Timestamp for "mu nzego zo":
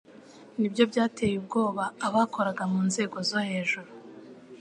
2.71-3.39